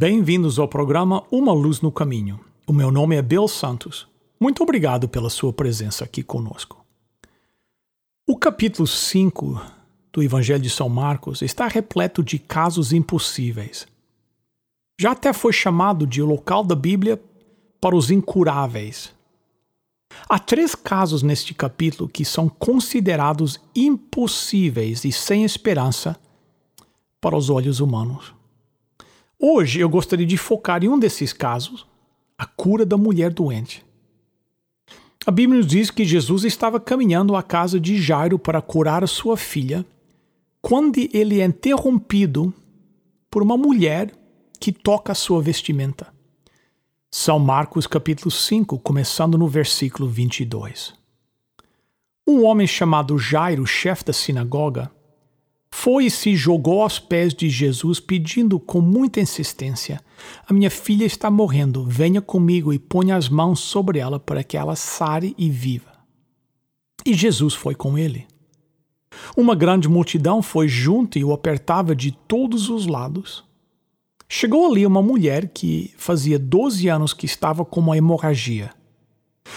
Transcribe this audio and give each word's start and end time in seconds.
Bem-vindos 0.00 0.58
ao 0.58 0.66
programa 0.66 1.22
Uma 1.30 1.52
Luz 1.52 1.82
no 1.82 1.92
Caminho. 1.92 2.40
O 2.66 2.72
meu 2.72 2.90
nome 2.90 3.16
é 3.16 3.20
Bill 3.20 3.46
Santos. 3.46 4.08
Muito 4.40 4.62
obrigado 4.62 5.06
pela 5.06 5.28
sua 5.28 5.52
presença 5.52 6.04
aqui 6.04 6.22
conosco. 6.22 6.82
O 8.26 8.34
capítulo 8.38 8.88
5 8.88 9.60
do 10.10 10.22
Evangelho 10.22 10.62
de 10.62 10.70
São 10.70 10.88
Marcos 10.88 11.42
está 11.42 11.66
repleto 11.66 12.22
de 12.22 12.38
casos 12.38 12.94
impossíveis. 12.94 13.86
Já 14.98 15.10
até 15.10 15.34
foi 15.34 15.52
chamado 15.52 16.06
de 16.06 16.22
local 16.22 16.64
da 16.64 16.74
Bíblia 16.74 17.22
para 17.78 17.94
os 17.94 18.10
incuráveis. 18.10 19.12
Há 20.26 20.38
três 20.38 20.74
casos 20.74 21.22
neste 21.22 21.52
capítulo 21.52 22.08
que 22.08 22.24
são 22.24 22.48
considerados 22.48 23.60
impossíveis 23.76 25.04
e 25.04 25.12
sem 25.12 25.44
esperança 25.44 26.18
para 27.20 27.36
os 27.36 27.50
olhos 27.50 27.80
humanos. 27.80 28.39
Hoje 29.42 29.80
eu 29.80 29.88
gostaria 29.88 30.26
de 30.26 30.36
focar 30.36 30.84
em 30.84 30.88
um 30.88 30.98
desses 30.98 31.32
casos, 31.32 31.86
a 32.36 32.44
cura 32.44 32.84
da 32.84 32.98
mulher 32.98 33.32
doente. 33.32 33.82
A 35.26 35.30
Bíblia 35.30 35.58
nos 35.60 35.66
diz 35.66 35.90
que 35.90 36.04
Jesus 36.04 36.44
estava 36.44 36.78
caminhando 36.78 37.34
à 37.34 37.42
casa 37.42 37.80
de 37.80 37.96
Jairo 38.00 38.38
para 38.38 38.60
curar 38.60 39.06
sua 39.08 39.38
filha, 39.38 39.86
quando 40.60 40.98
ele 40.98 41.40
é 41.40 41.46
interrompido 41.46 42.52
por 43.30 43.42
uma 43.42 43.56
mulher 43.56 44.12
que 44.60 44.70
toca 44.72 45.12
a 45.12 45.14
sua 45.14 45.40
vestimenta. 45.40 46.12
São 47.10 47.38
Marcos 47.38 47.86
capítulo 47.86 48.30
5, 48.30 48.78
começando 48.80 49.38
no 49.38 49.48
versículo 49.48 50.06
22. 50.06 50.92
Um 52.28 52.44
homem 52.44 52.66
chamado 52.66 53.18
Jairo, 53.18 53.66
chefe 53.66 54.04
da 54.04 54.12
sinagoga, 54.12 54.90
foi 55.72 56.06
e 56.06 56.10
se 56.10 56.34
jogou 56.34 56.82
aos 56.82 56.98
pés 56.98 57.32
de 57.32 57.48
Jesus, 57.48 58.00
pedindo 58.00 58.58
com 58.58 58.80
muita 58.80 59.20
insistência: 59.20 60.00
A 60.46 60.52
minha 60.52 60.70
filha 60.70 61.04
está 61.04 61.30
morrendo, 61.30 61.84
venha 61.84 62.20
comigo 62.20 62.72
e 62.72 62.78
ponha 62.78 63.16
as 63.16 63.28
mãos 63.28 63.60
sobre 63.60 63.98
ela 63.98 64.18
para 64.18 64.42
que 64.42 64.56
ela 64.56 64.76
sare 64.76 65.34
e 65.38 65.48
viva. 65.48 65.92
E 67.06 67.14
Jesus 67.14 67.54
foi 67.54 67.74
com 67.74 67.96
ele. 67.96 68.26
Uma 69.36 69.54
grande 69.54 69.88
multidão 69.88 70.42
foi 70.42 70.68
junto 70.68 71.18
e 71.18 71.24
o 71.24 71.32
apertava 71.32 71.96
de 71.96 72.12
todos 72.12 72.68
os 72.68 72.86
lados. 72.86 73.44
Chegou 74.28 74.70
ali 74.70 74.86
uma 74.86 75.02
mulher 75.02 75.48
que 75.48 75.92
fazia 75.96 76.38
12 76.38 76.88
anos 76.88 77.12
que 77.12 77.26
estava 77.26 77.64
com 77.64 77.80
uma 77.80 77.96
hemorragia. 77.96 78.70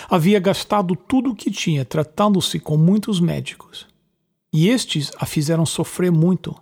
Havia 0.10 0.40
gastado 0.40 0.96
tudo 0.96 1.32
o 1.32 1.36
que 1.36 1.52
tinha 1.52 1.86
tratando-se 1.86 2.60
com 2.60 2.78
muitos 2.78 3.20
médicos 3.20 3.93
e 4.54 4.70
estes 4.70 5.12
a 5.18 5.26
fizeram 5.26 5.66
sofrer 5.66 6.12
muito. 6.12 6.56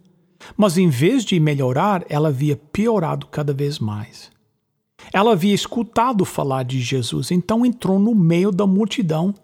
Mas 0.55 0.77
em 0.77 0.88
vez 0.88 1.25
de 1.25 1.39
melhorar, 1.39 2.05
ela 2.09 2.29
havia 2.29 2.55
piorado 2.55 3.27
cada 3.27 3.53
vez 3.53 3.77
mais. 3.77 4.31
Ela 5.11 5.33
havia 5.33 5.53
escutado 5.53 6.23
falar 6.23 6.63
de 6.63 6.79
Jesus, 6.79 7.31
então 7.31 7.66
entrou 7.66 7.99
no 7.99 8.16
meio 8.16 8.51
da 8.51 8.66
multidão 8.66 9.35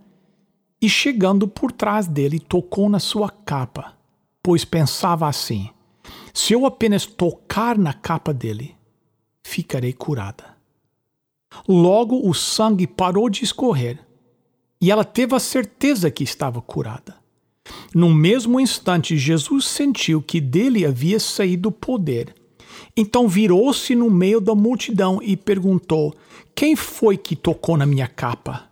e, 0.81 0.88
chegando 0.88 1.47
por 1.47 1.72
trás 1.72 2.07
dele, 2.07 2.39
tocou 2.39 2.89
na 2.89 2.99
sua 2.99 3.29
capa, 3.29 3.94
pois 4.41 4.63
pensava 4.63 5.27
assim: 5.27 5.69
se 6.33 6.53
eu 6.53 6.66
apenas 6.66 7.05
tocar 7.05 7.77
na 7.77 7.93
capa 7.93 8.33
dele, 8.33 8.75
ficarei 9.43 9.91
curada. 9.91 10.55
Logo 11.67 12.27
o 12.27 12.33
sangue 12.33 12.85
parou 12.85 13.29
de 13.29 13.43
escorrer 13.43 13.99
e 14.79 14.91
ela 14.91 15.03
teve 15.03 15.35
a 15.35 15.39
certeza 15.39 16.11
que 16.11 16.23
estava 16.23 16.61
curada. 16.61 17.16
No 17.94 18.13
mesmo 18.13 18.59
instante, 18.59 19.17
Jesus 19.17 19.66
sentiu 19.66 20.22
que 20.22 20.39
dele 20.39 20.85
havia 20.85 21.19
saído 21.19 21.72
poder. 21.72 22.35
Então 22.95 23.28
virou-se 23.28 23.94
no 23.95 24.09
meio 24.09 24.41
da 24.41 24.55
multidão 24.55 25.19
e 25.22 25.38
perguntou: 25.38 26.13
Quem 26.55 26.75
foi 26.75 27.17
que 27.17 27.35
tocou 27.35 27.78
na 27.78 27.85
minha 27.85 28.07
capa? 28.07 28.67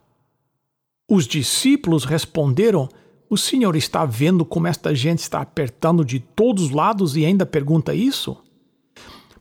Os 1.09 1.27
discípulos 1.27 2.05
responderam: 2.05 2.89
O 3.29 3.37
senhor 3.37 3.75
está 3.75 4.05
vendo 4.05 4.43
como 4.43 4.67
esta 4.67 4.93
gente 4.95 5.19
está 5.19 5.41
apertando 5.41 6.03
de 6.03 6.19
todos 6.19 6.65
os 6.65 6.69
lados 6.71 7.15
e 7.15 7.25
ainda 7.25 7.45
pergunta 7.45 7.93
isso? 7.93 8.37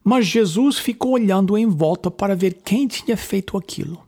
Mas 0.02 0.26
Jesus 0.26 0.78
ficou 0.78 1.12
olhando 1.12 1.56
em 1.56 1.66
volta 1.66 2.10
para 2.10 2.36
ver 2.36 2.58
quem 2.62 2.86
tinha 2.86 3.16
feito 3.16 3.56
aquilo. 3.56 4.04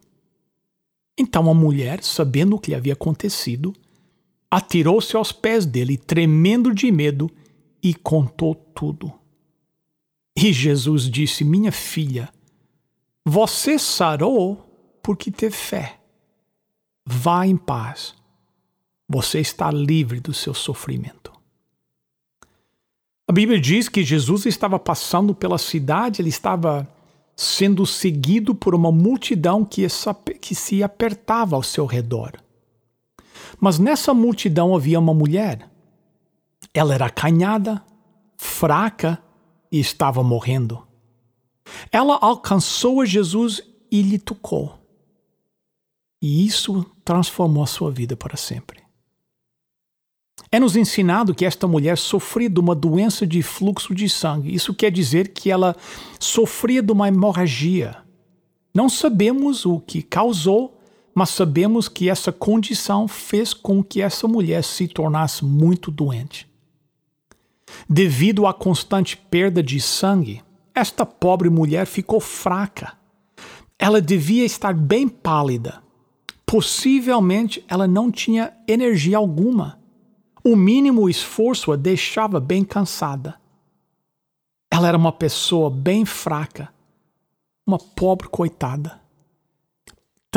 Então 1.17 1.49
a 1.49 1.53
mulher, 1.53 2.03
sabendo 2.03 2.55
o 2.55 2.59
que 2.59 2.69
lhe 2.69 2.75
havia 2.75 2.93
acontecido, 2.93 3.73
atirou-se 4.49 5.15
aos 5.15 5.31
pés 5.31 5.65
dele, 5.65 5.97
tremendo 5.97 6.73
de 6.73 6.91
medo, 6.91 7.29
e 7.81 7.93
contou 7.93 8.55
tudo. 8.55 9.13
E 10.35 10.51
Jesus 10.53 11.09
disse: 11.09 11.43
Minha 11.43 11.71
filha, 11.71 12.29
você 13.25 13.77
sarou 13.77 14.63
porque 15.01 15.31
teve 15.31 15.55
fé. 15.55 15.99
Vá 17.05 17.45
em 17.47 17.57
paz. 17.57 18.13
Você 19.09 19.39
está 19.39 19.71
livre 19.71 20.19
do 20.19 20.33
seu 20.33 20.53
sofrimento. 20.53 21.31
A 23.27 23.33
Bíblia 23.33 23.59
diz 23.59 23.89
que 23.89 24.03
Jesus 24.03 24.45
estava 24.45 24.79
passando 24.79 25.33
pela 25.33 25.57
cidade, 25.57 26.21
ele 26.21 26.29
estava 26.29 26.87
sendo 27.35 27.85
seguido 27.85 28.55
por 28.55 28.73
uma 28.73 28.91
multidão 28.91 29.63
que, 29.63 29.87
se 30.55 30.81
apertava 30.81 31.55
ao 31.55 31.63
seu 31.63 31.85
redor. 31.85 32.33
Mas 33.59 33.79
nessa 33.79 34.13
multidão 34.13 34.75
havia 34.75 34.99
uma 34.99 35.13
mulher. 35.13 35.69
Ela 36.73 36.93
era 36.93 37.05
acanhada, 37.07 37.83
fraca 38.35 39.21
e 39.71 39.79
estava 39.79 40.23
morrendo. 40.23 40.85
Ela 41.91 42.17
alcançou 42.21 43.01
a 43.01 43.05
Jesus 43.05 43.61
e 43.91 44.01
lhe 44.01 44.19
tocou. 44.19 44.77
E 46.21 46.45
isso 46.45 46.85
transformou 47.03 47.63
a 47.63 47.67
sua 47.67 47.91
vida 47.91 48.15
para 48.15 48.37
sempre. 48.37 48.81
É 50.51 50.59
nos 50.59 50.75
ensinado 50.75 51.35
que 51.35 51.45
esta 51.45 51.67
mulher 51.67 51.97
sofria 51.97 52.49
de 52.49 52.59
uma 52.59 52.73
doença 52.73 53.27
de 53.27 53.41
fluxo 53.41 53.93
de 53.93 54.07
sangue. 54.07 54.53
Isso 54.53 54.73
quer 54.73 54.91
dizer 54.91 55.33
que 55.33 55.51
ela 55.51 55.75
sofria 56.19 56.81
de 56.81 56.91
uma 56.91 57.07
hemorragia. 57.07 57.97
Não 58.73 58.87
sabemos 58.87 59.65
o 59.65 59.79
que 59.79 60.01
causou 60.01 60.76
mas 61.17 61.31
sabemos 61.31 61.89
que 61.89 62.11
essa 62.11 62.31
condição 62.31 63.07
fez 63.07 63.51
com 63.51 63.83
que 63.83 64.03
essa 64.03 64.27
mulher 64.27 64.63
se 64.63 64.87
tornasse 64.87 65.43
muito 65.43 65.89
doente. 65.89 66.47
Devido 67.89 68.45
à 68.45 68.53
constante 68.53 69.17
perda 69.17 69.63
de 69.63 69.81
sangue, 69.81 70.43
esta 70.75 71.07
pobre 71.07 71.49
mulher 71.49 71.87
ficou 71.87 72.19
fraca. 72.19 72.93
Ela 73.79 73.99
devia 73.99 74.45
estar 74.45 74.75
bem 74.75 75.09
pálida. 75.09 75.81
Possivelmente 76.45 77.65
ela 77.67 77.87
não 77.87 78.11
tinha 78.11 78.53
energia 78.67 79.17
alguma. 79.17 79.79
O 80.43 80.55
mínimo 80.55 81.09
esforço 81.09 81.71
a 81.71 81.75
deixava 81.75 82.39
bem 82.39 82.63
cansada. 82.63 83.41
Ela 84.69 84.89
era 84.89 84.97
uma 84.97 85.11
pessoa 85.11 85.71
bem 85.71 86.05
fraca, 86.05 86.71
uma 87.65 87.79
pobre 87.79 88.27
coitada. 88.27 89.06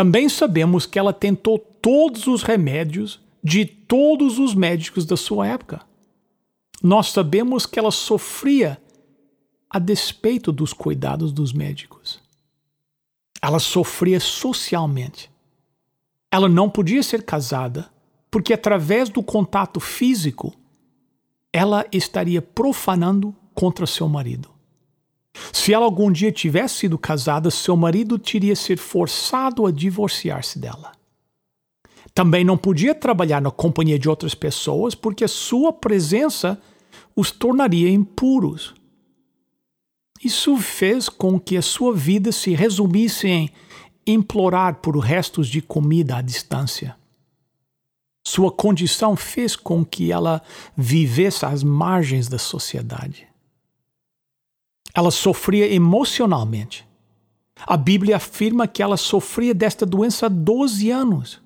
Também 0.00 0.30
sabemos 0.30 0.86
que 0.86 0.98
ela 0.98 1.12
tentou 1.12 1.58
todos 1.58 2.26
os 2.26 2.42
remédios 2.42 3.20
de 3.44 3.66
todos 3.66 4.38
os 4.38 4.54
médicos 4.54 5.04
da 5.04 5.14
sua 5.14 5.46
época. 5.46 5.82
Nós 6.82 7.08
sabemos 7.12 7.66
que 7.66 7.78
ela 7.78 7.90
sofria 7.90 8.80
a 9.68 9.78
despeito 9.78 10.52
dos 10.52 10.72
cuidados 10.72 11.34
dos 11.34 11.52
médicos. 11.52 12.18
Ela 13.42 13.58
sofria 13.58 14.18
socialmente. 14.18 15.30
Ela 16.30 16.48
não 16.48 16.70
podia 16.70 17.02
ser 17.02 17.22
casada, 17.22 17.92
porque 18.30 18.54
através 18.54 19.10
do 19.10 19.22
contato 19.22 19.80
físico, 19.80 20.54
ela 21.52 21.84
estaria 21.92 22.40
profanando 22.40 23.36
contra 23.52 23.86
seu 23.86 24.08
marido. 24.08 24.48
Se 25.52 25.72
ela 25.72 25.84
algum 25.84 26.10
dia 26.10 26.32
tivesse 26.32 26.76
sido 26.76 26.98
casada, 26.98 27.50
seu 27.50 27.76
marido 27.76 28.18
teria 28.18 28.56
sido 28.56 28.80
forçado 28.80 29.66
a 29.66 29.70
divorciar-se 29.70 30.58
dela. 30.58 30.92
Também 32.14 32.44
não 32.44 32.56
podia 32.56 32.94
trabalhar 32.94 33.40
na 33.40 33.50
companhia 33.50 33.98
de 33.98 34.08
outras 34.08 34.34
pessoas 34.34 34.94
porque 34.94 35.26
sua 35.28 35.72
presença 35.72 36.60
os 37.14 37.30
tornaria 37.30 37.88
impuros. 37.90 38.74
Isso 40.22 40.56
fez 40.58 41.08
com 41.08 41.40
que 41.40 41.56
a 41.56 41.62
sua 41.62 41.94
vida 41.94 42.30
se 42.32 42.52
resumisse 42.52 43.26
em 43.26 43.50
implorar 44.06 44.76
por 44.76 44.98
restos 44.98 45.48
de 45.48 45.62
comida 45.62 46.16
à 46.16 46.22
distância. 46.22 46.96
Sua 48.26 48.52
condição 48.52 49.16
fez 49.16 49.56
com 49.56 49.84
que 49.84 50.12
ela 50.12 50.42
vivesse 50.76 51.46
às 51.46 51.62
margens 51.62 52.28
da 52.28 52.38
sociedade. 52.38 53.29
Ela 54.94 55.10
sofria 55.10 55.72
emocionalmente. 55.72 56.86
A 57.66 57.76
Bíblia 57.76 58.16
afirma 58.16 58.66
que 58.66 58.82
ela 58.82 58.96
sofria 58.96 59.54
desta 59.54 59.84
doença 59.84 60.26
há 60.26 60.28
12 60.28 60.90
anos. 60.90 61.40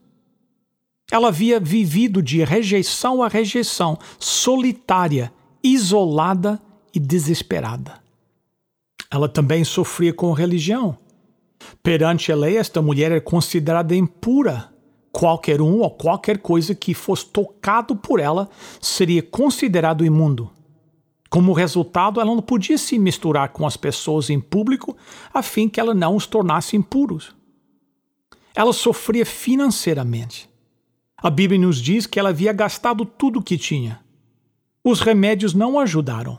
Ela 1.11 1.29
havia 1.29 1.61
vivido 1.61 2.23
de 2.23 2.43
rejeição 2.45 3.23
a 3.23 3.29
rejeição, 3.29 3.99
solitária, 4.19 5.33
isolada 5.63 6.61
e 6.95 6.99
desesperada. 6.99 8.03
Ela 9.11 9.29
também 9.29 9.65
sofria 9.65 10.13
com 10.13 10.33
religião. 10.33 10.99
Perante 11.83 12.33
a 12.33 12.37
lei, 12.37 12.57
esta 12.57 12.83
mulher 12.83 13.13
era 13.13 13.21
considerada 13.21 13.95
impura. 13.95 14.71
Qualquer 15.13 15.61
um 15.61 15.81
ou 15.81 15.91
qualquer 15.91 16.39
coisa 16.39 16.75
que 16.75 16.93
fosse 16.93 17.27
tocado 17.27 17.95
por 17.95 18.19
ela 18.19 18.49
seria 18.81 19.23
considerado 19.23 20.05
imundo. 20.05 20.51
Como 21.35 21.53
resultado, 21.53 22.21
ela 22.21 22.33
não 22.33 22.41
podia 22.41 22.79
se 22.79 22.97
misturar 22.97 23.49
com 23.49 23.67
as 23.67 23.77
pessoas 23.77 24.31
em 24.31 24.39
público 24.39 24.97
a 25.33 25.43
fim 25.43 25.69
que 25.69 25.81
ela 25.81 25.93
não 25.93 26.15
os 26.15 26.29
tornasse 26.29 26.77
impuros. 26.77 27.35
Ela 28.55 28.73
sofria 28.73 29.27
financeiramente. 29.27 30.49
A 31.17 31.29
Bíblia 31.29 31.59
nos 31.59 31.83
diz 31.83 32.07
que 32.07 32.21
ela 32.21 32.29
havia 32.29 32.53
gastado 32.53 33.05
tudo 33.05 33.41
o 33.41 33.43
que 33.43 33.59
tinha. 33.59 34.01
Os 34.85 35.01
remédios 35.01 35.55
não 35.55 35.77
ajudaram. 35.81 36.39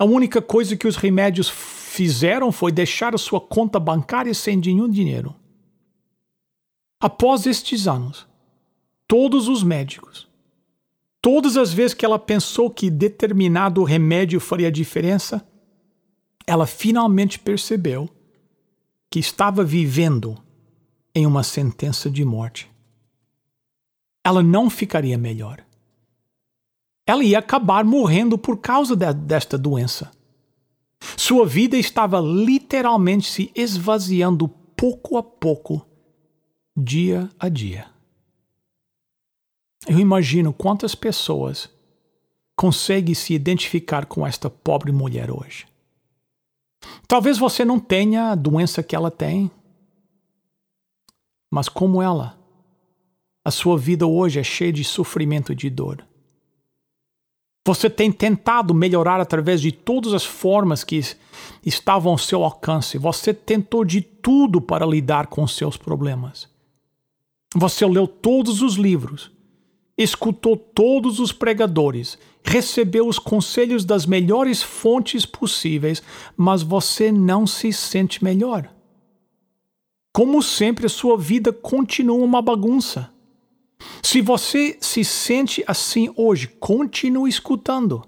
A 0.00 0.04
única 0.04 0.42
coisa 0.42 0.76
que 0.76 0.88
os 0.88 0.96
remédios 0.96 1.48
fizeram 1.48 2.50
foi 2.50 2.72
deixar 2.72 3.14
a 3.14 3.18
sua 3.18 3.40
conta 3.40 3.78
bancária 3.78 4.34
sem 4.34 4.56
nenhum 4.56 4.90
dinheiro. 4.90 5.32
Após 7.00 7.46
estes 7.46 7.86
anos, 7.86 8.26
todos 9.06 9.46
os 9.46 9.62
médicos, 9.62 10.27
todas 11.20 11.56
as 11.56 11.72
vezes 11.72 11.94
que 11.94 12.04
ela 12.04 12.18
pensou 12.18 12.70
que 12.70 12.90
determinado 12.90 13.82
remédio 13.84 14.40
faria 14.40 14.70
diferença, 14.70 15.46
ela 16.46 16.66
finalmente 16.66 17.38
percebeu 17.38 18.08
que 19.10 19.18
estava 19.18 19.64
vivendo 19.64 20.36
em 21.14 21.26
uma 21.26 21.42
sentença 21.42 22.10
de 22.10 22.24
morte. 22.24 22.70
Ela 24.24 24.42
não 24.42 24.68
ficaria 24.68 25.16
melhor. 25.16 25.64
Ela 27.06 27.24
ia 27.24 27.38
acabar 27.38 27.84
morrendo 27.84 28.36
por 28.36 28.58
causa 28.58 28.94
de, 28.94 29.12
desta 29.12 29.56
doença. 29.56 30.10
Sua 31.16 31.46
vida 31.46 31.76
estava 31.76 32.20
literalmente 32.20 33.26
se 33.30 33.50
esvaziando 33.54 34.48
pouco 34.48 35.16
a 35.16 35.22
pouco, 35.22 35.86
dia 36.76 37.28
a 37.38 37.48
dia. 37.48 37.86
Eu 39.88 39.98
imagino 39.98 40.52
quantas 40.52 40.94
pessoas 40.94 41.70
conseguem 42.54 43.14
se 43.14 43.32
identificar 43.32 44.04
com 44.04 44.26
esta 44.26 44.50
pobre 44.50 44.92
mulher 44.92 45.30
hoje. 45.30 45.66
Talvez 47.06 47.38
você 47.38 47.64
não 47.64 47.80
tenha 47.80 48.30
a 48.30 48.34
doença 48.34 48.82
que 48.82 48.94
ela 48.94 49.10
tem, 49.10 49.50
mas 51.50 51.68
como 51.68 52.02
ela, 52.02 52.38
a 53.44 53.50
sua 53.50 53.78
vida 53.78 54.06
hoje 54.06 54.38
é 54.38 54.42
cheia 54.42 54.72
de 54.72 54.84
sofrimento 54.84 55.52
e 55.52 55.56
de 55.56 55.70
dor. 55.70 56.04
Você 57.66 57.88
tem 57.88 58.10
tentado 58.10 58.74
melhorar 58.74 59.20
através 59.20 59.60
de 59.60 59.72
todas 59.72 60.12
as 60.12 60.24
formas 60.24 60.84
que 60.84 61.00
estavam 61.64 62.12
ao 62.12 62.18
seu 62.18 62.42
alcance. 62.42 62.98
Você 62.98 63.32
tentou 63.32 63.84
de 63.84 64.00
tudo 64.00 64.60
para 64.60 64.86
lidar 64.86 65.26
com 65.28 65.46
seus 65.46 65.76
problemas. 65.76 66.48
Você 67.54 67.86
leu 67.86 68.06
todos 68.06 68.62
os 68.62 68.74
livros, 68.74 69.30
escutou 69.98 70.56
todos 70.56 71.18
os 71.18 71.32
pregadores, 71.32 72.16
recebeu 72.44 73.08
os 73.08 73.18
conselhos 73.18 73.84
das 73.84 74.06
melhores 74.06 74.62
fontes 74.62 75.26
possíveis, 75.26 76.00
mas 76.36 76.62
você 76.62 77.10
não 77.10 77.46
se 77.46 77.72
sente 77.72 78.22
melhor. 78.22 78.72
Como 80.12 80.42
sempre, 80.42 80.86
a 80.86 80.88
sua 80.88 81.18
vida 81.18 81.52
continua 81.52 82.16
uma 82.16 82.40
bagunça. 82.40 83.12
Se 84.02 84.20
você 84.20 84.78
se 84.80 85.04
sente 85.04 85.62
assim 85.66 86.12
hoje, 86.16 86.48
continue 86.48 87.28
escutando. 87.28 88.04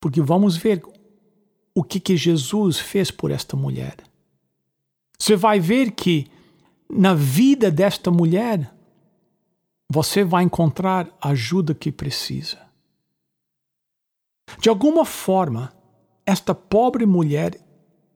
Porque 0.00 0.20
vamos 0.20 0.56
ver 0.56 0.82
o 1.74 1.82
que, 1.82 1.98
que 1.98 2.16
Jesus 2.16 2.78
fez 2.78 3.10
por 3.10 3.30
esta 3.30 3.56
mulher. 3.56 3.96
Você 5.18 5.34
vai 5.34 5.58
ver 5.58 5.92
que 5.92 6.26
na 6.88 7.14
vida 7.14 7.70
desta 7.70 8.10
mulher, 8.10 8.72
você 9.90 10.22
vai 10.22 10.44
encontrar 10.44 11.16
a 11.20 11.30
ajuda 11.30 11.74
que 11.74 11.90
precisa. 11.90 12.68
De 14.60 14.68
alguma 14.68 15.04
forma, 15.04 15.72
esta 16.26 16.54
pobre 16.54 17.06
mulher 17.06 17.58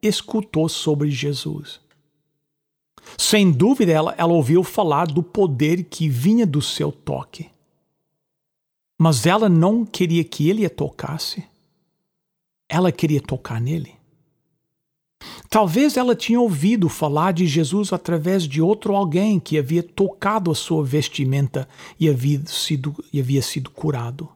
escutou 0.02 0.68
sobre 0.68 1.10
Jesus. 1.10 1.80
Sem 3.18 3.50
dúvida, 3.50 3.92
ela, 3.92 4.14
ela 4.18 4.32
ouviu 4.32 4.62
falar 4.62 5.06
do 5.06 5.22
poder 5.22 5.84
que 5.84 6.08
vinha 6.08 6.46
do 6.46 6.60
seu 6.60 6.92
toque. 6.92 7.50
Mas 8.98 9.26
ela 9.26 9.48
não 9.48 9.84
queria 9.84 10.22
que 10.22 10.48
ele 10.48 10.64
a 10.64 10.70
tocasse. 10.70 11.44
Ela 12.68 12.92
queria 12.92 13.20
tocar 13.20 13.60
nele. 13.60 14.01
Talvez 15.52 15.98
ela 15.98 16.16
tinha 16.16 16.40
ouvido 16.40 16.88
falar 16.88 17.34
de 17.34 17.46
Jesus 17.46 17.92
através 17.92 18.44
de 18.44 18.62
outro 18.62 18.96
alguém 18.96 19.38
que 19.38 19.58
havia 19.58 19.82
tocado 19.82 20.50
a 20.50 20.54
sua 20.54 20.82
vestimenta 20.82 21.68
e 22.00 22.08
havia 22.08 22.40
sido, 22.46 22.94
e 23.12 23.20
havia 23.20 23.42
sido 23.42 23.68
curado. 23.68 24.30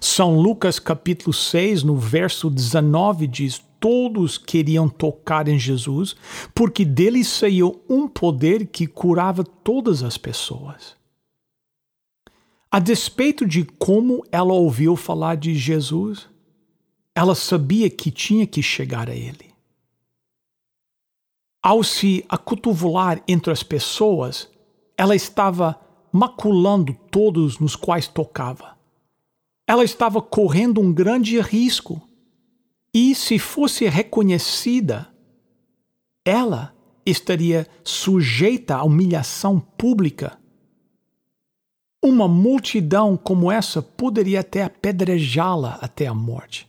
São 0.00 0.40
Lucas 0.40 0.78
capítulo 0.78 1.34
6, 1.34 1.82
no 1.82 1.94
verso 1.94 2.48
19 2.48 3.26
diz: 3.26 3.62
todos 3.78 4.38
queriam 4.38 4.88
tocar 4.88 5.46
em 5.46 5.58
Jesus, 5.58 6.16
porque 6.54 6.86
dele 6.86 7.22
saiu 7.22 7.82
um 7.86 8.08
poder 8.08 8.66
que 8.66 8.86
curava 8.86 9.44
todas 9.44 10.02
as 10.02 10.16
pessoas. 10.16 10.96
A 12.70 12.78
despeito 12.78 13.44
de 13.44 13.62
como 13.62 14.24
ela 14.32 14.54
ouviu 14.54 14.96
falar 14.96 15.36
de 15.36 15.54
Jesus, 15.54 16.26
ela 17.14 17.34
sabia 17.34 17.90
que 17.90 18.10
tinha 18.10 18.46
que 18.46 18.62
chegar 18.62 19.10
a 19.10 19.14
ele. 19.14 19.45
Ao 21.66 21.82
se 21.82 22.24
acotovelar 22.28 23.20
entre 23.26 23.52
as 23.52 23.64
pessoas, 23.64 24.48
ela 24.96 25.16
estava 25.16 25.76
maculando 26.12 26.94
todos 27.10 27.58
nos 27.58 27.74
quais 27.74 28.06
tocava. 28.06 28.78
Ela 29.66 29.82
estava 29.82 30.22
correndo 30.22 30.80
um 30.80 30.92
grande 30.92 31.40
risco 31.40 32.00
e 32.94 33.16
se 33.16 33.36
fosse 33.40 33.88
reconhecida, 33.88 35.12
ela 36.24 36.72
estaria 37.04 37.66
sujeita 37.82 38.76
à 38.76 38.84
humilhação 38.84 39.58
pública. 39.58 40.38
Uma 42.00 42.28
multidão 42.28 43.16
como 43.16 43.50
essa 43.50 43.82
poderia 43.82 44.38
até 44.38 44.62
apedrejá-la 44.62 45.80
até 45.82 46.06
a 46.06 46.14
morte. 46.14 46.68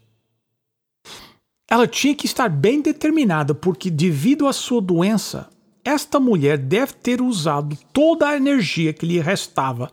Ela 1.69 1.87
tinha 1.87 2.15
que 2.15 2.25
estar 2.25 2.49
bem 2.49 2.81
determinada, 2.81 3.53
porque, 3.53 3.91
devido 3.91 4.47
à 4.47 4.53
sua 4.53 4.81
doença, 4.81 5.49
esta 5.83 6.19
mulher 6.19 6.57
deve 6.57 6.93
ter 6.93 7.21
usado 7.21 7.77
toda 7.91 8.27
a 8.27 8.35
energia 8.35 8.93
que 8.93 9.05
lhe 9.05 9.19
restava 9.19 9.91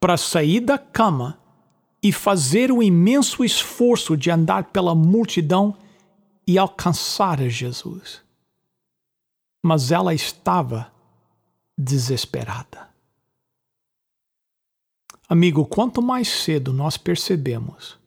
para 0.00 0.16
sair 0.16 0.60
da 0.60 0.78
cama 0.78 1.38
e 2.02 2.12
fazer 2.12 2.70
o 2.70 2.82
imenso 2.82 3.44
esforço 3.44 4.16
de 4.16 4.30
andar 4.30 4.64
pela 4.64 4.94
multidão 4.94 5.76
e 6.46 6.58
alcançar 6.58 7.40
Jesus. 7.48 8.22
Mas 9.64 9.90
ela 9.90 10.14
estava 10.14 10.92
desesperada. 11.76 12.88
Amigo, 15.28 15.66
quanto 15.66 16.00
mais 16.00 16.28
cedo 16.28 16.72
nós 16.72 16.96
percebemos 16.96 17.98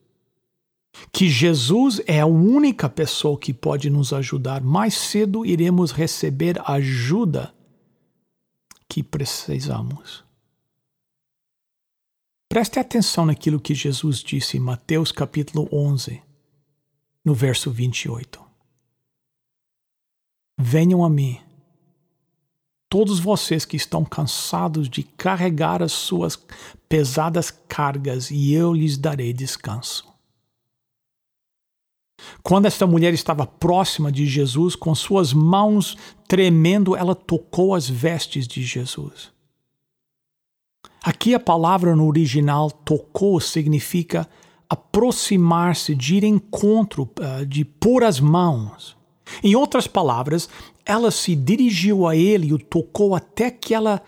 que 1.11 1.29
Jesus 1.29 2.01
é 2.05 2.19
a 2.19 2.25
única 2.25 2.89
pessoa 2.89 3.37
que 3.37 3.53
pode 3.53 3.89
nos 3.89 4.11
ajudar, 4.13 4.61
mais 4.61 4.95
cedo 4.95 5.45
iremos 5.45 5.91
receber 5.91 6.59
a 6.59 6.73
ajuda 6.73 7.53
que 8.87 9.03
precisamos. 9.03 10.23
Preste 12.49 12.79
atenção 12.79 13.27
naquilo 13.27 13.59
que 13.59 13.75
Jesus 13.75 14.23
disse 14.23 14.57
em 14.57 14.59
Mateus 14.59 15.11
capítulo 15.11 15.69
11, 15.71 16.19
no 17.23 17.35
verso 17.35 17.69
28. 17.69 18.43
Venham 20.57 21.05
a 21.05 21.09
mim, 21.09 21.39
todos 22.89 23.19
vocês 23.19 23.65
que 23.65 23.77
estão 23.77 24.03
cansados 24.03 24.89
de 24.89 25.03
carregar 25.03 25.83
as 25.83 25.91
suas 25.91 26.35
pesadas 26.89 27.51
cargas, 27.51 28.31
e 28.31 28.51
eu 28.51 28.73
lhes 28.73 28.97
darei 28.97 29.31
descanso. 29.31 30.08
Quando 32.43 32.65
esta 32.65 32.85
mulher 32.85 33.13
estava 33.13 33.45
próxima 33.45 34.11
de 34.11 34.25
Jesus, 34.25 34.75
com 34.75 34.93
suas 34.95 35.33
mãos 35.33 35.97
tremendo, 36.27 36.95
ela 36.95 37.15
tocou 37.15 37.73
as 37.73 37.89
vestes 37.89 38.47
de 38.47 38.63
Jesus. 38.63 39.31
Aqui 41.03 41.33
a 41.33 41.39
palavra 41.39 41.95
no 41.95 42.07
original 42.07 42.69
tocou 42.69 43.39
significa 43.39 44.27
aproximar-se, 44.69 45.95
de 45.95 46.15
ir 46.15 46.23
encontro, 46.23 47.09
eh, 47.19 47.45
de 47.45 47.65
pôr 47.65 48.03
as 48.03 48.19
mãos. 48.19 48.95
Em 49.43 49.55
outras 49.55 49.87
palavras, 49.87 50.49
ela 50.85 51.09
se 51.09 51.35
dirigiu 51.35 52.07
a 52.07 52.15
ele 52.15 52.47
e 52.47 52.53
o 52.53 52.59
tocou 52.59 53.15
até 53.15 53.49
que 53.49 53.73
ela 53.73 54.01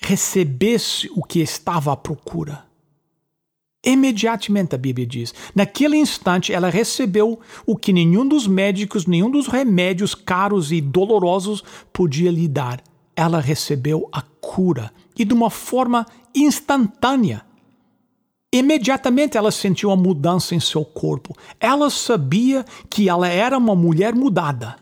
recebesse 0.00 1.10
o 1.14 1.22
que 1.22 1.40
estava 1.40 1.92
à 1.92 1.96
procura. 1.96 2.69
Imediatamente, 3.84 4.74
a 4.74 4.78
Bíblia 4.78 5.06
diz, 5.06 5.32
naquele 5.54 5.96
instante 5.96 6.52
ela 6.52 6.68
recebeu 6.68 7.40
o 7.64 7.76
que 7.76 7.92
nenhum 7.92 8.28
dos 8.28 8.46
médicos, 8.46 9.06
nenhum 9.06 9.30
dos 9.30 9.46
remédios 9.46 10.14
caros 10.14 10.70
e 10.70 10.80
dolorosos 10.80 11.64
podia 11.92 12.30
lhe 12.30 12.46
dar. 12.46 12.82
Ela 13.16 13.40
recebeu 13.40 14.06
a 14.12 14.20
cura 14.20 14.92
e 15.18 15.24
de 15.24 15.32
uma 15.32 15.48
forma 15.48 16.06
instantânea. 16.34 17.44
Imediatamente 18.52 19.38
ela 19.38 19.50
sentiu 19.50 19.90
a 19.90 19.96
mudança 19.96 20.54
em 20.54 20.60
seu 20.60 20.84
corpo. 20.84 21.34
Ela 21.58 21.88
sabia 21.88 22.64
que 22.90 23.08
ela 23.08 23.28
era 23.28 23.56
uma 23.56 23.74
mulher 23.74 24.14
mudada. 24.14 24.76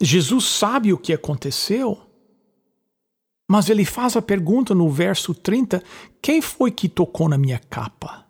Jesus 0.00 0.44
sabe 0.46 0.92
o 0.92 0.98
que 0.98 1.12
aconteceu. 1.12 2.00
Mas 3.52 3.68
ele 3.68 3.84
faz 3.84 4.16
a 4.16 4.22
pergunta 4.22 4.74
no 4.74 4.88
verso 4.88 5.34
30: 5.34 5.84
Quem 6.22 6.40
foi 6.40 6.70
que 6.70 6.88
tocou 6.88 7.28
na 7.28 7.36
minha 7.36 7.58
capa? 7.58 8.24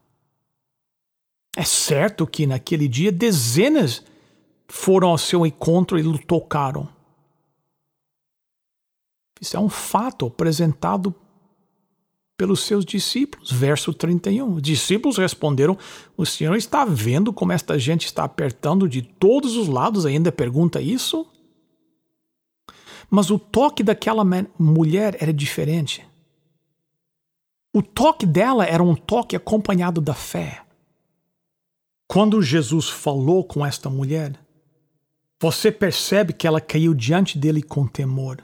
É 1.57 1.62
certo 1.62 2.26
que 2.26 2.45
naquele 2.45 2.88
dia 2.88 3.12
dezenas 3.12 4.02
foram 4.67 5.11
ao 5.11 5.17
seu 5.17 5.47
encontro 5.47 5.97
e 5.97 6.02
o 6.02 6.19
tocaram. 6.19 6.88
Isso 9.41 9.57
é 9.57 9.61
um 9.61 9.69
fato 9.69 10.26
apresentado 10.26 11.14
pelos 12.37 12.64
seus 12.64 12.85
discípulos. 12.85 13.52
Verso 13.52 13.95
31. 13.95 14.57
Os 14.57 14.61
discípulos 14.61 15.19
responderam: 15.19 15.79
O 16.17 16.26
Senhor 16.26 16.57
está 16.57 16.85
vendo 16.85 17.33
como 17.33 17.52
esta 17.52 17.79
gente 17.79 18.07
está 18.07 18.25
apertando 18.25 18.88
de 18.88 19.02
todos 19.02 19.57
os 19.57 19.69
lados, 19.69 20.05
ainda 20.05 20.33
pergunta 20.33 20.83
isso? 20.83 21.25
Mas 23.14 23.31
o 23.31 23.38
toque 23.38 23.83
daquela 23.83 24.25
mulher 24.59 25.19
era 25.21 25.35
diferente. 25.35 26.02
O 27.71 27.83
toque 27.83 28.25
dela 28.25 28.64
era 28.64 28.83
um 28.83 28.95
toque 28.95 29.37
acompanhado 29.37 30.00
da 30.00 30.14
fé. 30.14 30.62
Quando 32.09 32.40
Jesus 32.40 32.88
falou 32.88 33.45
com 33.45 33.66
esta 33.66 33.90
mulher, 33.90 34.40
você 35.38 35.71
percebe 35.71 36.33
que 36.33 36.47
ela 36.47 36.59
caiu 36.59 36.95
diante 36.95 37.37
dele 37.37 37.62
com 37.62 37.87
temor. 37.87 38.42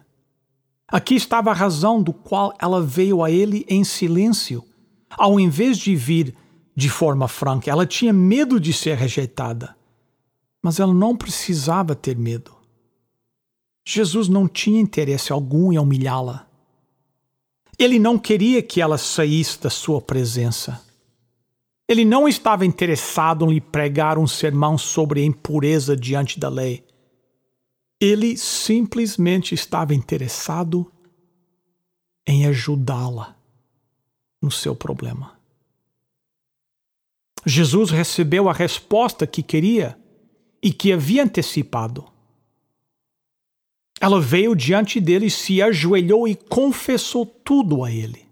Aqui 0.87 1.15
estava 1.15 1.51
a 1.51 1.55
razão 1.55 2.03
do 2.03 2.13
qual 2.13 2.53
ela 2.61 2.83
veio 2.83 3.25
a 3.25 3.31
ele 3.31 3.65
em 3.71 3.83
silêncio, 3.85 4.63
ao 5.09 5.41
invés 5.41 5.79
de 5.79 5.97
vir 5.97 6.35
de 6.77 6.91
forma 6.91 7.27
franca. 7.27 7.71
Ela 7.71 7.87
tinha 7.87 8.13
medo 8.13 8.61
de 8.61 8.75
ser 8.75 8.99
rejeitada. 8.99 9.75
Mas 10.63 10.79
ela 10.79 10.93
não 10.93 11.17
precisava 11.17 11.95
ter 11.95 12.19
medo. 12.19 12.58
Jesus 13.91 14.29
não 14.29 14.47
tinha 14.47 14.79
interesse 14.79 15.33
algum 15.33 15.73
em 15.73 15.79
humilhá-la. 15.79 16.47
Ele 17.79 17.99
não 17.99 18.19
queria 18.19 18.63
que 18.63 18.83
ela 18.83 18.99
saísse 18.99 19.59
da 19.63 19.71
sua 19.71 19.99
presença. 19.99 20.85
Ele 21.89 22.05
não 22.05 22.29
estava 22.29 22.67
interessado 22.67 23.47
em 23.47 23.55
lhe 23.55 23.61
pregar 23.63 24.19
um 24.19 24.27
sermão 24.27 24.77
sobre 24.77 25.23
a 25.23 25.25
impureza 25.25 25.97
diante 25.97 26.39
da 26.39 26.51
lei. 26.51 26.85
Ele 27.99 28.37
simplesmente 28.37 29.55
estava 29.55 29.95
interessado 29.95 30.93
em 32.27 32.45
ajudá-la 32.45 33.39
no 34.43 34.51
seu 34.51 34.77
problema. 34.77 35.33
Jesus 37.47 37.91
recebeu 37.91 38.51
a 38.51 38.53
resposta 38.53 39.27
que 39.27 39.43
queria 39.43 39.99
e 40.63 40.75
que 40.75 40.93
havia 40.93 41.23
antecipado. 41.23 42.18
Ela 44.01 44.21
veio 44.21 44.55
diante 44.55 45.01
dele, 45.01 45.29
se 45.29 45.61
ajoelhou 45.61 46.29
e 46.29 46.35
confessou 46.35 47.27
tudo 47.27 47.85
a 47.85 47.91
ele. 47.91 48.27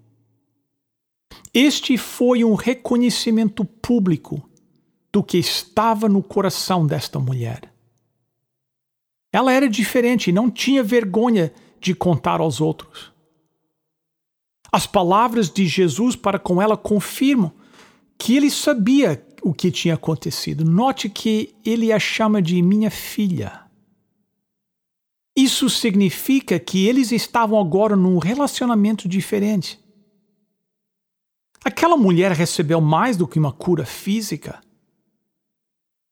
Este 1.53 1.97
foi 1.97 2.45
um 2.45 2.55
reconhecimento 2.55 3.65
público 3.65 4.49
do 5.13 5.23
que 5.23 5.39
estava 5.39 6.09
no 6.09 6.23
coração 6.23 6.87
desta 6.87 7.19
mulher. 7.19 7.73
Ela 9.33 9.53
era 9.53 9.69
diferente 9.69 10.31
não 10.31 10.51
tinha 10.51 10.83
vergonha 10.83 11.53
de 11.81 11.95
contar 11.95 12.41
aos 12.41 12.61
outros. 12.61 13.13
As 14.71 14.87
palavras 14.87 15.51
de 15.51 15.67
Jesus 15.67 16.15
para 16.15 16.39
com 16.39 16.61
ela 16.61 16.77
confirmam 16.77 17.53
que 18.19 18.37
ele 18.37 18.51
sabia 18.51 19.25
o 19.43 19.55
que 19.55 19.71
tinha 19.71 19.95
acontecido. 19.95 20.65
Note 20.65 21.09
que 21.09 21.55
ele 21.65 21.93
a 21.93 21.99
chama 21.99 22.43
de 22.43 22.61
minha 22.61 22.91
filha. 22.91 23.66
Isso 25.37 25.69
significa 25.69 26.59
que 26.59 26.87
eles 26.87 27.13
estavam 27.13 27.61
agora 27.61 27.95
num 27.95 28.17
relacionamento 28.17 29.07
diferente. 29.07 29.79
Aquela 31.63 31.97
mulher 31.97 32.33
recebeu 32.33 32.81
mais 32.81 33.19
do 33.19 33.29
que 33.29 33.39
uma 33.39 33.53
cura 33.53 33.85
física. 33.85 34.63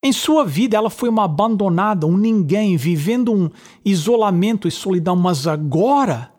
Em 0.02 0.12
sua 0.12 0.44
vida, 0.44 0.76
ela 0.76 0.90
foi 0.90 1.08
uma 1.08 1.24
abandonada, 1.24 2.06
um 2.06 2.18
ninguém, 2.18 2.76
vivendo 2.76 3.32
um 3.32 3.48
isolamento 3.82 4.68
e 4.68 4.70
solidão, 4.70 5.16
mas 5.16 5.46
agora 5.46 6.30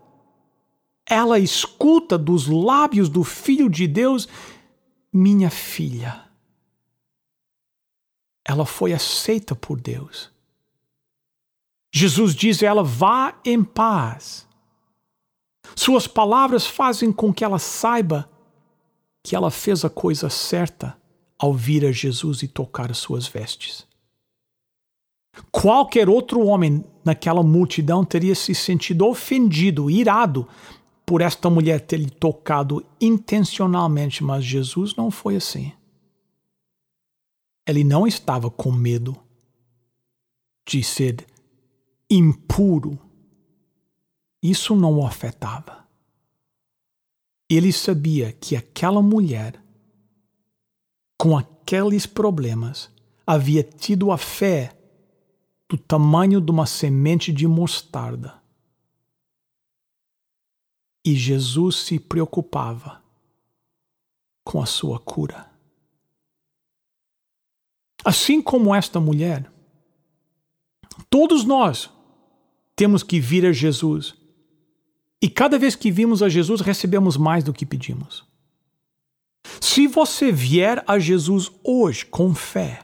ela 1.08 1.40
escuta 1.40 2.18
dos 2.20 2.46
lábios 2.46 3.10
do 3.10 3.24
Filho 3.24 3.68
de 3.68 3.88
Deus: 3.88 4.28
Minha 5.12 5.50
filha. 5.50 6.26
Ela 8.48 8.66
foi 8.66 8.94
aceita 8.94 9.56
por 9.56 9.82
Deus. 9.82 10.35
Jesus 11.98 12.36
diz 12.36 12.62
a 12.62 12.66
ela: 12.66 12.84
vá 12.84 13.40
em 13.46 13.64
paz. 13.64 14.46
Suas 15.78 16.06
palavras 16.06 16.68
fazem 16.68 17.10
com 17.10 17.34
que 17.34 17.42
ela 17.42 17.58
saiba 17.58 18.30
que 19.24 19.34
ela 19.34 19.50
fez 19.50 19.86
a 19.86 19.90
coisa 19.90 20.30
certa 20.30 20.98
ao 21.40 21.54
vir 21.54 21.86
a 21.86 21.94
Jesus 21.94 22.44
e 22.44 22.50
tocar 22.50 22.92
as 22.92 22.98
suas 22.98 23.28
vestes. 23.30 23.88
Qualquer 25.50 26.10
outro 26.10 26.46
homem 26.46 26.84
naquela 27.04 27.42
multidão 27.42 28.04
teria 28.04 28.36
se 28.36 28.54
sentido 28.54 29.08
ofendido, 29.08 29.90
irado 29.90 30.46
por 31.06 31.22
esta 31.22 31.50
mulher 31.50 31.80
ter 31.80 31.98
lhe 31.98 32.10
tocado 32.10 32.86
intencionalmente, 33.00 34.22
mas 34.22 34.44
Jesus 34.44 34.96
não 34.98 35.10
foi 35.10 35.38
assim. 35.38 35.72
Ele 37.66 37.86
não 37.86 38.06
estava 38.06 38.52
com 38.52 38.70
medo 38.70 39.16
de 40.68 40.84
ser 40.84 41.26
impuro, 42.10 43.00
isso 44.42 44.76
não 44.76 45.00
o 45.00 45.06
afetava. 45.08 45.88
Ele 47.50 47.72
sabia 47.72 48.32
que 48.32 48.56
aquela 48.56 49.02
mulher, 49.02 49.64
com 51.18 51.38
aqueles 51.38 52.06
problemas, 52.06 52.92
havia 53.26 53.64
tido 53.64 54.12
a 54.12 54.18
fé 54.18 54.78
do 55.70 55.78
tamanho 55.78 56.40
de 56.40 56.52
uma 56.52 56.66
semente 56.66 57.32
de 57.32 57.48
mostarda. 57.48 58.42
E 61.04 61.16
Jesus 61.16 61.78
se 61.78 62.00
preocupava 62.00 63.04
com 64.44 64.62
a 64.62 64.66
sua 64.66 65.00
cura. 65.00 65.52
Assim 68.04 68.42
como 68.42 68.74
esta 68.74 69.00
mulher, 69.00 69.52
todos 71.10 71.44
nós 71.44 71.95
temos 72.76 73.04
que 73.04 73.20
vir 73.20 73.46
a 73.46 73.52
Jesus. 73.52 74.14
E 75.22 75.30
cada 75.30 75.58
vez 75.58 75.76
que 75.76 75.90
vimos 75.90 76.22
a 76.22 76.30
Jesus, 76.30 76.62
recebemos 76.62 77.18
mais 77.18 77.44
do 77.44 77.54
que 77.54 77.66
pedimos. 77.66 78.26
Se 79.62 79.88
você 79.88 80.32
vier 80.32 80.84
a 80.88 81.00
Jesus 81.00 81.52
hoje 81.64 82.06
com 82.06 82.34
fé, 82.34 82.82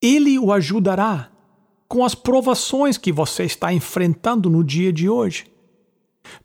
Ele 0.00 0.38
o 0.38 0.52
ajudará 0.52 1.30
com 1.88 2.04
as 2.04 2.14
provações 2.14 2.96
que 2.96 3.12
você 3.12 3.44
está 3.44 3.72
enfrentando 3.72 4.48
no 4.48 4.64
dia 4.64 4.92
de 4.92 5.08
hoje. 5.08 5.46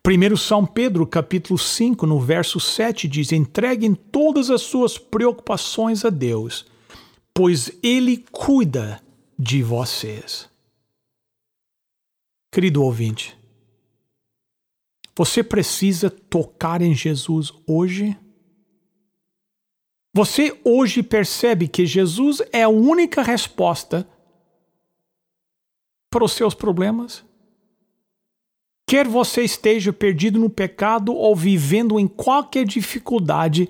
1 0.05 0.35
São 0.35 0.65
Pedro, 0.65 1.07
capítulo 1.07 1.57
5, 1.57 2.05
no 2.05 2.19
verso 2.19 2.59
7, 2.59 3.07
diz: 3.07 3.31
Entreguem 3.31 3.93
todas 3.93 4.49
as 4.49 4.61
suas 4.61 4.97
preocupações 4.97 6.03
a 6.03 6.09
Deus, 6.09 6.65
pois 7.33 7.71
Ele 7.81 8.25
cuida 8.31 9.01
de 9.37 9.63
vocês. 9.63 10.48
Querido 12.51 12.83
ouvinte, 12.83 13.37
você 15.15 15.43
precisa 15.43 16.09
tocar 16.09 16.81
em 16.81 16.95
Jesus 16.95 17.53
hoje? 17.67 18.17
Você 20.13 20.59
hoje 20.63 21.03
percebe 21.03 21.67
que 21.67 21.85
Jesus 21.85 22.41
é 22.51 22.63
a 22.63 22.69
única 22.69 23.21
resposta 23.21 24.09
para 26.09 26.23
os 26.23 26.31
seus 26.31 26.55
problemas? 26.55 27.23
Quer 28.87 29.07
você 29.07 29.43
esteja 29.43 29.93
perdido 29.93 30.39
no 30.39 30.49
pecado 30.49 31.13
ou 31.13 31.35
vivendo 31.35 31.99
em 31.99 32.07
qualquer 32.07 32.65
dificuldade, 32.65 33.69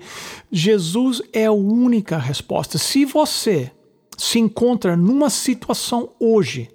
Jesus 0.50 1.20
é 1.34 1.44
a 1.44 1.52
única 1.52 2.16
resposta. 2.16 2.78
Se 2.78 3.04
você 3.04 3.70
se 4.16 4.38
encontra 4.38 4.96
numa 4.96 5.28
situação 5.28 6.14
hoje 6.18 6.70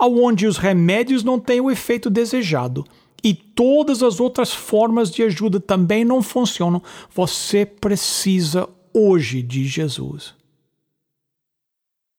onde 0.00 0.46
os 0.46 0.56
remédios 0.56 1.22
não 1.22 1.38
têm 1.38 1.60
o 1.60 1.70
efeito 1.70 2.10
desejado 2.10 2.84
e 3.22 3.32
todas 3.32 4.02
as 4.02 4.18
outras 4.18 4.52
formas 4.52 5.10
de 5.10 5.22
ajuda 5.22 5.60
também 5.60 6.04
não 6.04 6.22
funcionam, 6.22 6.82
você 7.14 7.64
precisa 7.64 8.68
hoje 8.92 9.42
de 9.42 9.64
Jesus. 9.64 10.34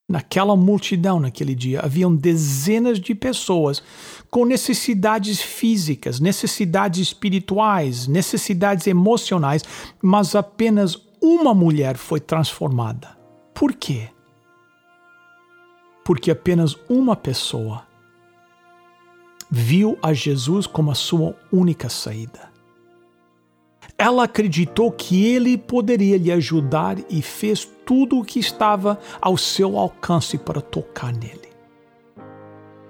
Naquela 0.09 0.55
multidão, 0.55 1.19
naquele 1.19 1.55
dia, 1.55 1.81
haviam 1.81 2.15
dezenas 2.15 2.99
de 2.99 3.15
pessoas 3.15 3.81
com 4.29 4.45
necessidades 4.45 5.41
físicas, 5.41 6.19
necessidades 6.19 6.99
espirituais, 6.99 8.07
necessidades 8.07 8.87
emocionais, 8.87 9.63
mas 10.01 10.35
apenas 10.35 10.97
uma 11.21 11.53
mulher 11.53 11.97
foi 11.97 12.19
transformada. 12.19 13.17
Por 13.53 13.73
quê? 13.73 14.09
Porque 16.03 16.31
apenas 16.31 16.77
uma 16.89 17.15
pessoa 17.15 17.85
viu 19.49 19.97
a 20.01 20.13
Jesus 20.13 20.65
como 20.65 20.91
a 20.91 20.95
sua 20.95 21.35
única 21.51 21.87
saída. 21.87 22.51
Ela 23.97 24.23
acreditou 24.23 24.91
que 24.91 25.25
ele 25.27 25.57
poderia 25.57 26.17
lhe 26.17 26.31
ajudar 26.31 26.97
e 27.09 27.21
fez 27.21 27.63
tudo 27.85 28.19
o 28.19 28.25
que 28.25 28.39
estava 28.39 28.99
ao 29.21 29.37
seu 29.37 29.77
alcance 29.77 30.37
para 30.37 30.59
tocar 30.59 31.13
nele. 31.13 31.53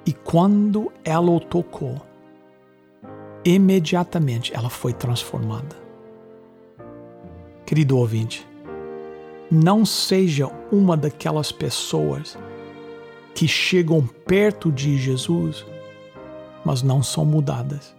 E 0.05 0.13
quando 0.13 0.91
ela 1.03 1.31
o 1.31 1.39
tocou, 1.39 2.01
imediatamente 3.43 4.53
ela 4.53 4.69
foi 4.69 4.93
transformada. 4.93 5.75
Querido 7.65 7.97
ouvinte, 7.97 8.47
não 9.51 9.85
seja 9.85 10.47
uma 10.71 10.95
daquelas 10.95 11.51
pessoas 11.51 12.37
que 13.33 13.47
chegam 13.47 14.07
perto 14.25 14.71
de 14.71 14.97
Jesus, 14.97 15.65
mas 16.63 16.81
não 16.81 17.01
são 17.01 17.25
mudadas. 17.25 17.95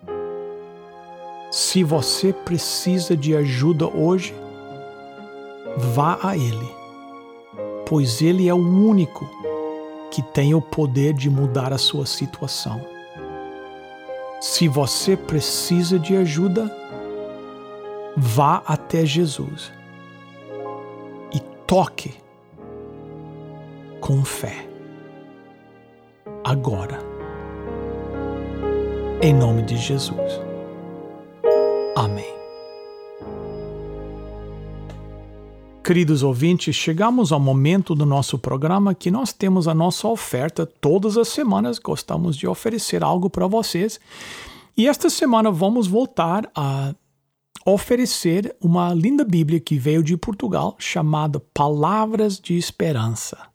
Se 1.50 1.84
você 1.84 2.32
precisa 2.32 3.16
de 3.16 3.36
ajuda 3.36 3.86
hoje, 3.86 4.34
vá 5.76 6.18
a 6.22 6.36
Ele, 6.36 6.68
pois 7.86 8.20
Ele 8.20 8.48
é 8.48 8.54
o 8.54 8.58
único 8.58 9.28
que 10.10 10.22
tem 10.22 10.54
o 10.54 10.62
poder 10.62 11.12
de 11.12 11.28
mudar 11.28 11.72
a 11.72 11.78
sua 11.78 12.06
situação. 12.06 12.80
Se 14.40 14.68
você 14.68 15.16
precisa 15.16 15.98
de 15.98 16.16
ajuda, 16.16 16.70
vá 18.16 18.62
até 18.66 19.04
Jesus 19.04 19.72
e 21.32 21.40
toque 21.66 22.14
com 24.00 24.24
fé. 24.24 24.73
Agora. 26.44 26.98
Em 29.22 29.32
nome 29.32 29.62
de 29.62 29.78
Jesus. 29.78 30.40
Amém. 31.96 32.34
Queridos 35.82 36.22
ouvintes, 36.22 36.76
chegamos 36.76 37.32
ao 37.32 37.40
momento 37.40 37.94
do 37.94 38.04
nosso 38.04 38.38
programa 38.38 38.94
que 38.94 39.10
nós 39.10 39.32
temos 39.32 39.66
a 39.66 39.74
nossa 39.74 40.06
oferta. 40.06 40.66
Todas 40.66 41.16
as 41.16 41.28
semanas 41.28 41.78
gostamos 41.78 42.36
de 42.36 42.46
oferecer 42.46 43.02
algo 43.02 43.30
para 43.30 43.46
vocês. 43.46 43.98
E 44.76 44.86
esta 44.86 45.08
semana 45.08 45.50
vamos 45.50 45.86
voltar 45.86 46.50
a 46.54 46.94
oferecer 47.64 48.54
uma 48.60 48.92
linda 48.92 49.24
Bíblia 49.24 49.58
que 49.58 49.78
veio 49.78 50.02
de 50.02 50.14
Portugal 50.14 50.76
chamada 50.78 51.40
Palavras 51.54 52.38
de 52.38 52.58
Esperança. 52.58 53.53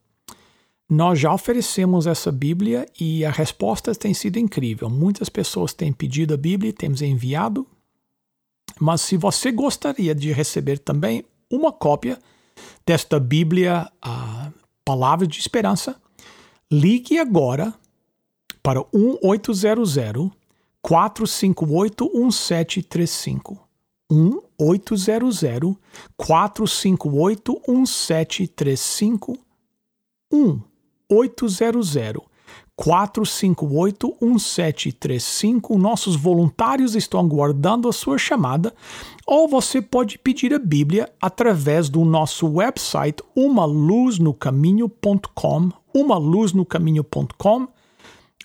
Nós 0.89 1.19
já 1.19 1.31
oferecemos 1.33 2.07
essa 2.07 2.31
Bíblia 2.31 2.87
e 2.99 3.23
a 3.23 3.29
resposta 3.29 3.93
tem 3.93 4.13
sido 4.13 4.37
incrível. 4.37 4.89
Muitas 4.89 5.29
pessoas 5.29 5.73
têm 5.73 5.93
pedido 5.93 6.33
a 6.33 6.37
Bíblia, 6.37 6.73
temos 6.73 7.01
enviado 7.01 7.67
mas 8.79 9.01
se 9.01 9.17
você 9.17 9.51
gostaria 9.51 10.15
de 10.15 10.31
receber 10.31 10.79
também 10.79 11.25
uma 11.49 11.71
cópia 11.71 12.17
desta 12.85 13.19
Bíblia, 13.19 13.91
a 14.01 14.51
Palavra 14.85 15.27
de 15.27 15.39
Esperança, 15.39 15.99
ligue 16.71 17.19
agora 17.19 17.73
para 18.63 18.83
1800 18.93 20.31
458 20.81 22.05
1735. 22.13 23.59
1800 24.09 25.75
458 26.17 27.61
1735. 27.67 29.37
1 30.31 30.68
800 31.09 31.95
458-1735. 32.79 35.77
Nossos 35.77 36.15
voluntários 36.15 36.95
estão 36.95 37.19
aguardando 37.19 37.89
a 37.89 37.93
sua 37.93 38.17
chamada. 38.17 38.73
Ou 39.27 39.49
você 39.49 39.81
pode 39.81 40.17
pedir 40.17 40.53
a 40.53 40.59
Bíblia 40.59 41.11
através 41.21 41.89
do 41.89 42.05
nosso 42.05 42.47
website 42.47 43.21
umaluznocaminho.com, 43.35 45.71
umaluznocaminho.com 45.93 47.67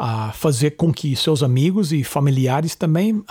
uh, 0.01 0.32
fazer 0.34 0.71
com 0.71 0.91
que 0.91 1.15
seus 1.15 1.43
amigos 1.43 1.91
e 1.91 2.04
familiares 2.04 2.75
também 2.75 3.23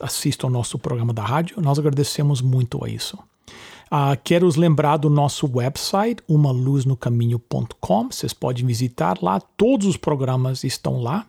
assistam 0.00 0.48
ao 0.48 0.52
nosso 0.52 0.78
programa 0.78 1.14
da 1.14 1.24
rádio. 1.24 1.60
Nós 1.62 1.78
agradecemos 1.78 2.42
muito 2.42 2.84
a 2.84 2.88
isso. 2.88 3.16
Uh, 3.86 4.18
quero 4.24 4.46
os 4.46 4.56
lembrar 4.56 4.96
do 4.96 5.08
nosso 5.08 5.48
website, 5.52 6.22
umaluznocaminho.com. 6.28 8.10
Vocês 8.10 8.32
podem 8.32 8.66
visitar 8.66 9.22
lá, 9.22 9.40
todos 9.40 9.86
os 9.86 9.96
programas 9.96 10.64
estão 10.64 11.00
lá 11.00 11.26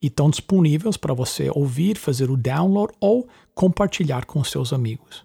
e 0.00 0.06
estão 0.06 0.30
disponíveis 0.30 0.96
para 0.96 1.12
você 1.12 1.50
ouvir, 1.50 1.98
fazer 1.98 2.30
o 2.30 2.36
download 2.36 2.94
ou 2.98 3.28
compartilhar 3.54 4.24
com 4.24 4.42
seus 4.42 4.72
amigos. 4.72 5.22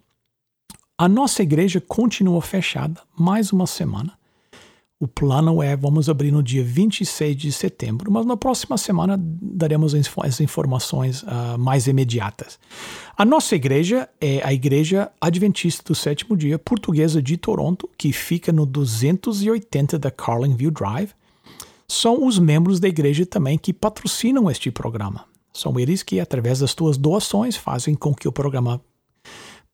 A 0.98 1.08
nossa 1.08 1.42
igreja 1.42 1.80
continua 1.80 2.42
fechada 2.42 3.00
mais 3.18 3.54
uma 3.54 3.68
semana. 3.68 4.17
O 5.00 5.08
plano 5.08 5.62
é, 5.62 5.76
vamos 5.76 6.10
abrir 6.10 6.32
no 6.32 6.42
dia 6.42 6.64
26 6.64 7.36
de 7.36 7.52
setembro, 7.52 8.12
mas 8.12 8.26
na 8.26 8.36
próxima 8.36 8.80
semana 8.80 9.16
daremos 9.20 9.94
as 9.94 10.42
informações 10.42 11.22
uh, 11.22 11.58
mais 11.60 11.86
imediatas. 11.86 12.58
A 13.16 13.24
nossa 13.24 13.56
igreja 13.56 14.10
é 14.20 14.42
a 14.44 14.52
Igreja 14.52 15.12
Adventista 15.22 15.84
do 15.84 15.94
Sétimo 15.94 16.36
Dia 16.36 16.58
Portuguesa 16.58 17.22
de 17.22 17.38
Toronto, 17.38 17.88
que 17.96 18.12
fica 18.12 18.52
no 18.52 18.66
280 18.66 20.00
da 20.00 20.10
Carlingview 20.10 20.72
Drive. 20.72 21.12
São 21.88 22.26
os 22.26 22.40
membros 22.40 22.80
da 22.80 22.88
igreja 22.88 23.24
também 23.24 23.56
que 23.56 23.72
patrocinam 23.72 24.50
este 24.50 24.72
programa. 24.72 25.26
São 25.54 25.80
eles 25.80 26.02
que, 26.02 26.20
através 26.20 26.60
das 26.60 26.72
suas 26.72 26.98
doações, 26.98 27.56
fazem 27.56 27.94
com 27.94 28.16
que 28.16 28.28
o 28.28 28.32
programa 28.32 28.82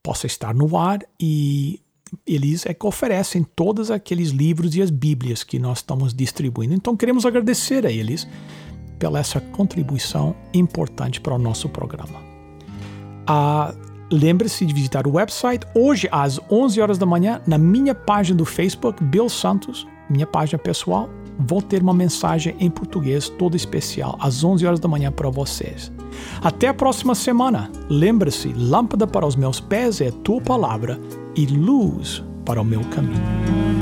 possa 0.04 0.28
estar 0.28 0.54
no 0.54 0.78
ar 0.78 1.00
e 1.18 1.80
eles 2.26 2.66
é 2.66 2.74
que 2.74 2.86
oferecem 2.86 3.44
todos 3.56 3.92
aqueles 3.92 4.30
livros 4.30 4.76
e 4.76 4.82
as 4.82 4.90
Bíblias 4.90 5.44
que 5.44 5.60
nós 5.60 5.80
estamos 5.80 6.14
distribuindo. 6.14 6.74
Então 6.74 6.96
queremos 6.96 7.26
agradecer 7.26 7.86
a 7.86 7.92
eles 7.92 8.28
pela 9.00 9.20
essa 9.20 9.40
contribuição 9.40 10.36
importante 10.54 11.20
para 11.20 11.36
o 11.36 11.40
nosso 11.40 11.68
programa. 11.70 12.22
Ah, 13.28 13.74
Lembre-se 14.14 14.64
de 14.64 14.74
visitar 14.76 15.08
o 15.08 15.14
website 15.14 15.66
hoje 15.74 16.08
às 16.12 16.40
11 16.52 16.80
horas 16.80 16.98
da 17.00 17.06
manhã 17.06 17.42
na 17.48 17.58
minha 17.58 17.96
página 17.96 18.38
do 18.38 18.46
Facebook, 18.46 19.04
Bill 19.04 19.28
Santos, 19.28 19.88
minha 20.08 20.28
página 20.28 20.60
pessoal. 20.60 21.10
Vou 21.40 21.64
ter 21.64 21.82
uma 21.82 21.96
mensagem 21.96 22.56
em 22.60 22.70
português 22.70 23.28
toda 23.28 23.56
especial 23.56 24.16
às 24.20 24.44
11 24.44 24.68
horas 24.68 24.80
da 24.80 24.88
manhã 24.88 25.12
para 25.12 25.32
vocês. 25.32 25.92
Até 26.42 26.68
a 26.68 26.74
próxima 26.74 27.16
semana. 27.16 27.72
Lembre-se: 27.90 28.54
lâmpada 28.54 29.08
para 29.08 29.26
os 29.26 29.36
meus 29.36 29.60
pés 29.60 30.02
é 30.02 30.08
a 30.08 30.12
tua 30.12 30.42
palavra 30.42 31.00
e 31.36 31.46
luz 31.46 32.24
para 32.46 32.62
o 32.62 32.66
meu 32.66 32.82
caminho. 32.86 33.73